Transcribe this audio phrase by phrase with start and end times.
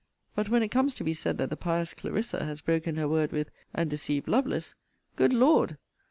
[0.33, 3.31] But when it comes to be said that the pious Clarissa has broken her word
[3.31, 4.73] with and deceived Lovelace;
[5.15, 5.77] Good Lord!